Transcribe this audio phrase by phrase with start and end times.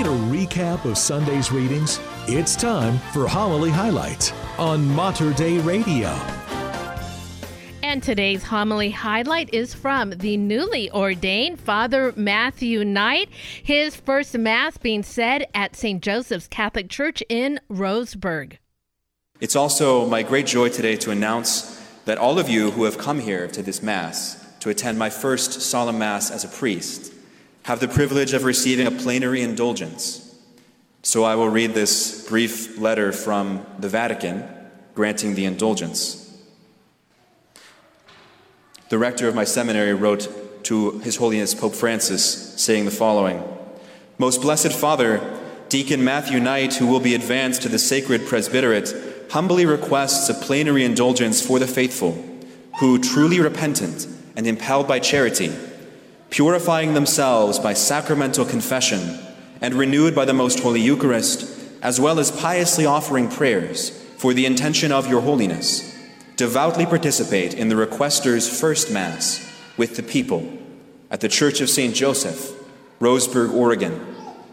[0.00, 2.00] Need a recap of Sunday's readings?
[2.26, 6.08] It's time for Homily Highlights on Mater Dei Radio.
[7.82, 13.28] And today's homily highlight is from the newly ordained Father Matthew Knight,
[13.62, 16.02] his first Mass being said at St.
[16.02, 18.56] Joseph's Catholic Church in Roseburg.
[19.38, 23.20] It's also my great joy today to announce that all of you who have come
[23.20, 27.12] here to this Mass to attend my first solemn Mass as a priest
[27.70, 30.36] have the privilege of receiving a plenary indulgence.
[31.04, 34.42] So I will read this brief letter from the Vatican
[34.96, 36.36] granting the indulgence.
[38.88, 43.40] The rector of my seminary wrote to His Holiness Pope Francis, saying the following
[44.18, 45.20] Most Blessed Father,
[45.68, 48.92] Deacon Matthew Knight, who will be advanced to the sacred presbyterate,
[49.30, 52.20] humbly requests a plenary indulgence for the faithful,
[52.80, 55.52] who, truly repentant and impelled by charity,
[56.30, 59.18] purifying themselves by sacramental confession,
[59.60, 64.46] and renewed by the Most Holy Eucharist, as well as piously offering prayers for the
[64.46, 65.98] intention of your holiness,
[66.36, 69.46] devoutly participate in the requester's first Mass
[69.76, 70.58] with the people
[71.10, 71.94] at the Church of St.
[71.94, 72.52] Joseph,
[73.00, 74.06] Roseburg, Oregon,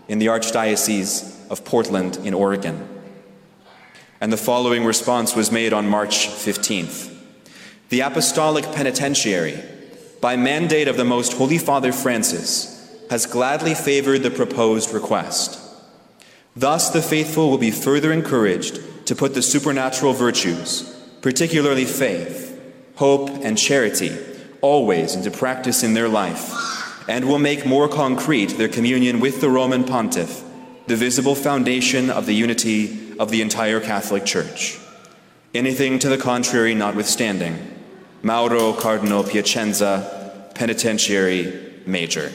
[0.07, 2.87] in the Archdiocese of Portland, in Oregon.
[4.19, 7.13] And the following response was made on March 15th.
[7.89, 9.63] The Apostolic Penitentiary,
[10.21, 12.73] by mandate of the Most Holy Father Francis,
[13.09, 15.59] has gladly favored the proposed request.
[16.55, 20.83] Thus, the faithful will be further encouraged to put the supernatural virtues,
[21.21, 22.59] particularly faith,
[22.95, 24.17] hope, and charity,
[24.61, 29.49] always into practice in their life, and will make more concrete their communion with the
[29.49, 30.43] Roman Pontiff,
[30.87, 34.79] the visible foundation of the unity of the entire Catholic Church.
[35.53, 37.76] Anything to the contrary notwithstanding,
[38.21, 42.31] Mauro Cardinal Piacenza, Penitentiary Major.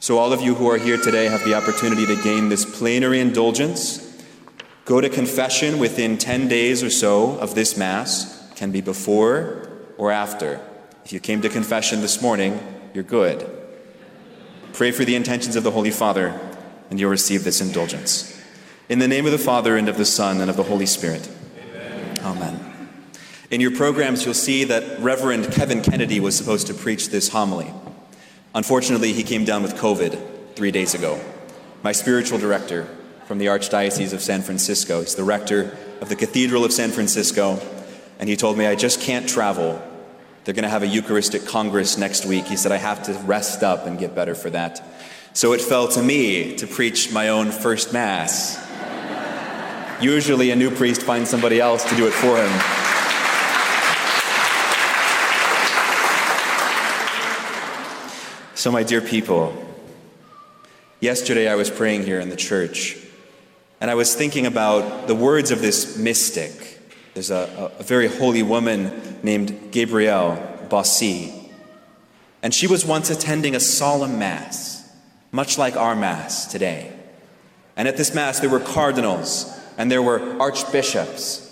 [0.00, 3.20] So, all of you who are here today have the opportunity to gain this plenary
[3.20, 4.08] indulgence
[4.88, 10.10] Go to confession within 10 days or so of this Mass, can be before or
[10.10, 10.62] after.
[11.04, 12.58] If you came to confession this morning,
[12.94, 13.46] you're good.
[14.72, 16.40] Pray for the intentions of the Holy Father,
[16.88, 18.34] and you'll receive this indulgence.
[18.88, 21.28] In the name of the Father, and of the Son, and of the Holy Spirit.
[22.22, 22.74] Amen.
[23.50, 27.72] In your programs, you'll see that Reverend Kevin Kennedy was supposed to preach this homily.
[28.54, 31.20] Unfortunately, he came down with COVID three days ago.
[31.82, 32.88] My spiritual director,
[33.28, 35.00] from the Archdiocese of San Francisco.
[35.00, 37.60] He's the rector of the Cathedral of San Francisco.
[38.18, 39.82] And he told me, I just can't travel.
[40.44, 42.46] They're going to have a Eucharistic Congress next week.
[42.46, 44.82] He said, I have to rest up and get better for that.
[45.34, 48.56] So it fell to me to preach my own first Mass.
[50.00, 52.50] Usually, a new priest finds somebody else to do it for him.
[58.54, 59.56] So, my dear people,
[61.00, 62.96] yesterday I was praying here in the church.
[63.80, 66.80] And I was thinking about the words of this mystic.
[67.14, 70.36] There's a, a very holy woman named Gabrielle
[70.68, 71.32] Bossis.
[72.42, 74.88] And she was once attending a solemn Mass,
[75.32, 76.92] much like our Mass today.
[77.76, 81.44] And at this Mass, there were cardinals, and there were archbishops,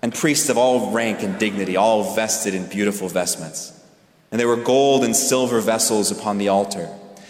[0.00, 3.78] and priests of all rank and dignity, all vested in beautiful vestments.
[4.30, 6.88] And there were gold and silver vessels upon the altar,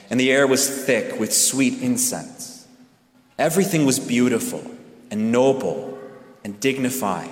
[0.09, 2.69] and the air was thick with sweet incense.
[3.39, 4.63] Everything was beautiful
[5.11, 5.99] and noble
[6.45, 7.31] and dignified.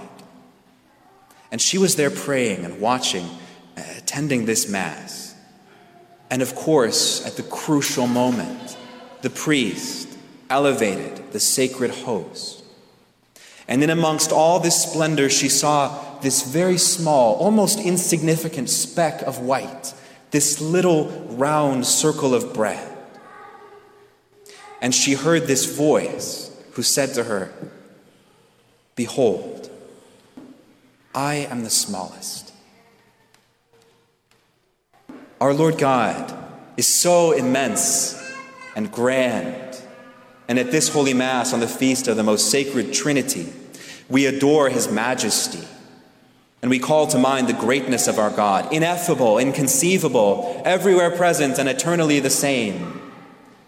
[1.52, 3.26] And she was there praying and watching,
[3.76, 5.34] uh, attending this Mass.
[6.30, 8.76] And of course, at the crucial moment,
[9.22, 10.08] the priest
[10.48, 12.59] elevated the sacred host.
[13.70, 19.38] And then, amongst all this splendor, she saw this very small, almost insignificant speck of
[19.38, 19.94] white,
[20.32, 22.86] this little round circle of bread.
[24.82, 27.52] And she heard this voice who said to her,
[28.96, 29.70] Behold,
[31.14, 32.52] I am the smallest.
[35.40, 36.36] Our Lord God
[36.76, 38.20] is so immense
[38.74, 39.69] and grand.
[40.50, 43.52] And at this Holy Mass, on the feast of the most sacred Trinity,
[44.08, 45.64] we adore His majesty.
[46.60, 51.68] And we call to mind the greatness of our God, ineffable, inconceivable, everywhere present, and
[51.68, 53.00] eternally the same.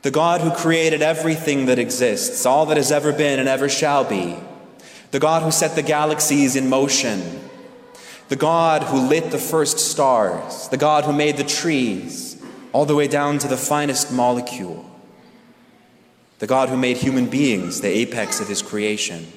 [0.02, 4.02] The God who created everything that exists, all that has ever been and ever shall
[4.02, 4.36] be,
[5.12, 7.48] the God who set the galaxies in motion,
[8.28, 12.42] the God who lit the first stars, the God who made the trees,
[12.72, 14.91] all the way down to the finest molecule,
[16.42, 19.28] the God who made human beings, the apex of his creation.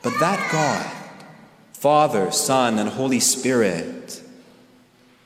[0.00, 0.88] But that God,
[1.72, 4.22] Father, Son, and Holy Spirit,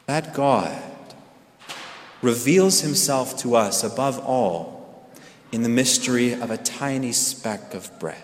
[0.06, 0.82] that God,
[2.23, 5.11] reveals himself to us above all
[5.53, 8.23] in the mystery of a tiny speck of bread.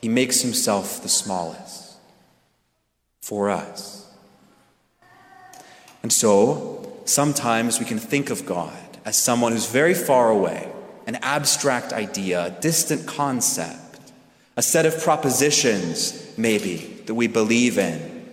[0.00, 1.98] He makes himself the smallest
[3.20, 4.10] for us.
[6.02, 10.70] And so, sometimes we can think of God as someone who's very far away,
[11.06, 14.00] an abstract idea, a distant concept,
[14.56, 18.30] a set of propositions, maybe, that we believe in,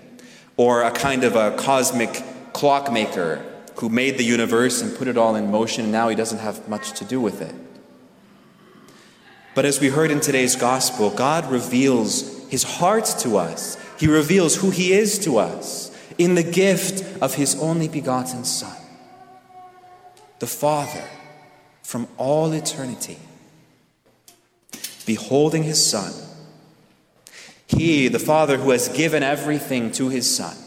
[0.56, 2.23] or a kind of a cosmic
[2.53, 3.45] clockmaker
[3.75, 6.68] who made the universe and put it all in motion, and now he doesn't have
[6.69, 7.56] much to do with it.
[9.53, 13.77] But as we heard in today's gospel, God reveals his heart to us.
[14.00, 18.81] He reveals who he is to us in the gift of his only begotten Son
[20.41, 21.03] the Father,
[21.83, 23.19] from all eternity,
[25.05, 26.11] beholding his Son.
[27.67, 30.57] He, the Father, who has given everything to his Son,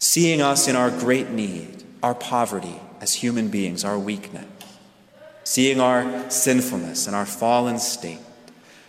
[0.00, 4.46] seeing us in our great need, our poverty as human beings, our weakness,
[5.44, 8.18] seeing our sinfulness and our fallen state,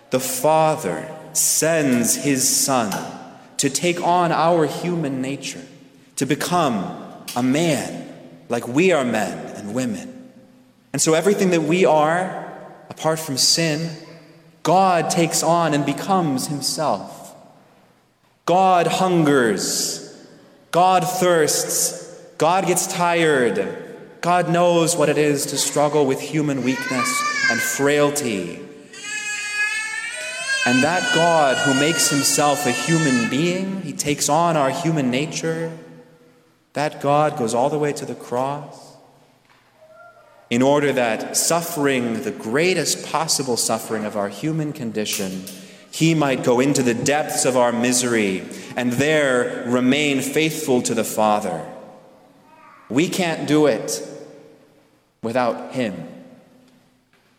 [0.09, 2.91] the Father sends his Son
[3.57, 5.65] to take on our human nature,
[6.15, 8.04] to become a man
[8.49, 10.31] like we are men and women.
[10.93, 12.53] And so everything that we are,
[12.89, 13.89] apart from sin,
[14.63, 17.35] God takes on and becomes Himself.
[18.45, 20.01] God hungers.
[20.71, 22.03] God thirsts.
[22.37, 23.85] God gets tired.
[24.21, 28.59] God knows what it is to struggle with human weakness and frailty.
[30.65, 35.71] And that God who makes himself a human being, he takes on our human nature,
[36.75, 38.95] that God goes all the way to the cross
[40.49, 45.43] in order that suffering, the greatest possible suffering of our human condition,
[45.89, 48.43] he might go into the depths of our misery
[48.75, 51.65] and there remain faithful to the Father.
[52.89, 54.05] We can't do it
[55.23, 56.07] without him.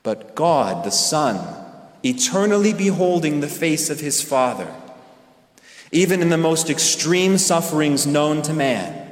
[0.03, 1.65] But God, the Son,
[2.03, 4.73] eternally beholding the face of his Father,
[5.93, 9.06] even in the most extreme sufferings known to man,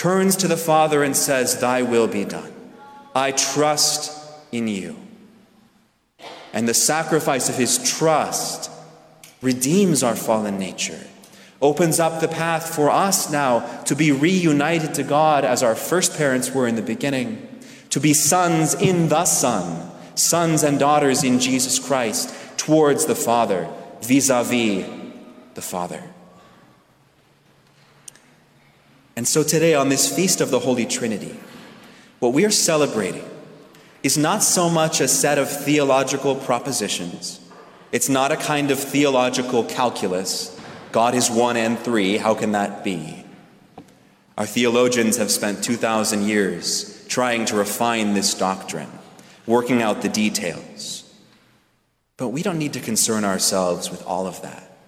[0.00, 2.50] turns to the Father and says, Thy will be done.
[3.14, 4.96] I trust in you.
[6.54, 8.70] And the sacrifice of his trust
[9.42, 11.06] redeems our fallen nature,
[11.60, 16.16] opens up the path for us now to be reunited to God as our first
[16.16, 17.46] parents were in the beginning,
[17.90, 23.68] to be sons in the Son, sons and daughters in Jesus Christ towards the Father,
[24.00, 24.86] vis a vis
[25.52, 26.02] the Father.
[29.20, 31.38] And so today, on this feast of the Holy Trinity,
[32.20, 33.28] what we are celebrating
[34.02, 37.38] is not so much a set of theological propositions.
[37.92, 40.58] It's not a kind of theological calculus.
[40.90, 42.16] God is one and three.
[42.16, 43.26] How can that be?
[44.38, 48.90] Our theologians have spent 2,000 years trying to refine this doctrine,
[49.44, 51.04] working out the details.
[52.16, 54.78] But we don't need to concern ourselves with all of that.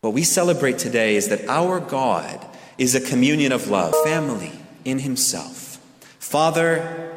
[0.00, 2.48] What we celebrate today is that our God
[2.82, 4.50] is a communion of love, family
[4.84, 5.78] in Himself.
[6.18, 7.16] Father,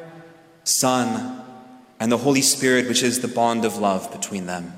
[0.64, 1.42] Son,
[2.00, 4.74] and the Holy Spirit, which is the bond of love between them.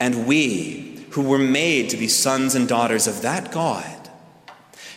[0.00, 4.08] And we, who were made to be sons and daughters of that God,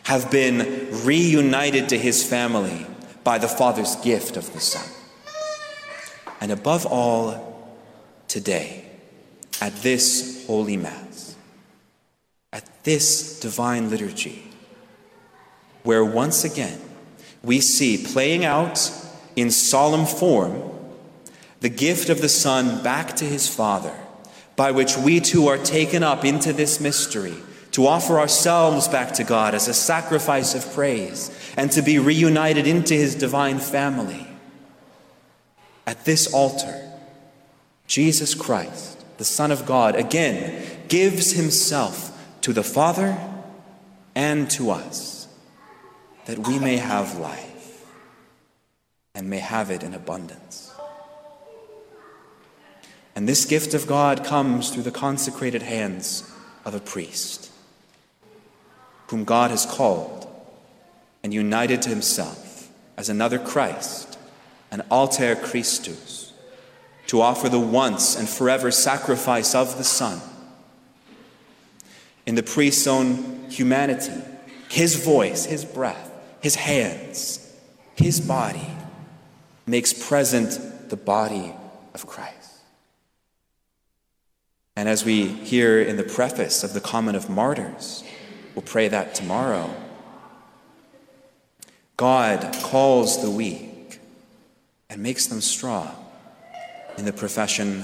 [0.03, 2.85] have been reunited to His family
[3.25, 4.89] by the Father's gift of the Son.
[6.39, 7.77] And above all,
[8.29, 8.85] today,
[9.59, 11.35] at this holy Mass,
[12.53, 14.48] at this divine liturgy,
[15.89, 16.79] where once again
[17.41, 18.91] we see playing out
[19.35, 20.61] in solemn form
[21.61, 23.97] the gift of the Son back to his Father,
[24.55, 27.33] by which we too are taken up into this mystery
[27.71, 32.67] to offer ourselves back to God as a sacrifice of praise and to be reunited
[32.67, 34.27] into his divine family.
[35.87, 36.87] At this altar,
[37.87, 43.17] Jesus Christ, the Son of God, again gives himself to the Father
[44.13, 45.18] and to us
[46.29, 47.83] that we may have life
[49.15, 50.71] and may have it in abundance.
[53.15, 56.31] And this gift of God comes through the consecrated hands
[56.65, 57.51] of a priest,
[59.07, 60.27] whom God has called
[61.23, 64.19] and united to himself as another Christ,
[64.69, 66.31] an alter Christus,
[67.07, 70.21] to offer the once and forever sacrifice of the Son.
[72.27, 74.21] In the priest's own humanity,
[74.69, 76.08] his voice, his breath,
[76.41, 77.45] his hands,
[77.95, 78.67] his body
[79.65, 81.53] makes present the body
[81.93, 82.35] of Christ.
[84.75, 88.03] And as we hear in the preface of the Common of Martyrs,
[88.55, 89.69] we'll pray that tomorrow.
[91.97, 93.99] God calls the weak
[94.89, 95.93] and makes them strong
[96.97, 97.83] in the profession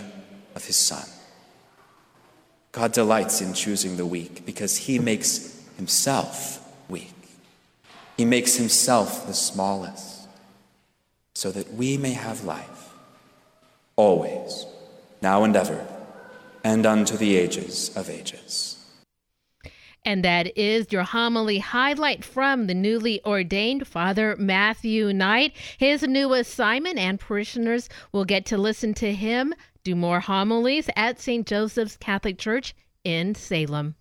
[0.55, 1.05] of his Son.
[2.71, 7.14] God delights in choosing the weak because he makes himself weak.
[8.17, 10.27] He makes himself the smallest
[11.33, 12.93] so that we may have life
[13.95, 14.65] always,
[15.21, 15.85] now and ever,
[16.63, 18.71] and unto the ages of ages.
[20.07, 25.53] And that is your homily highlight from the newly ordained Father Matthew Knight.
[25.77, 29.55] His new assignment, and parishioners will get to listen to him
[29.85, 31.45] do more homilies at St.
[31.45, 33.95] Joseph's Catholic Church in Salem.